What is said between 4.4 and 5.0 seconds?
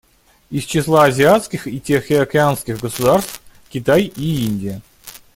Индия.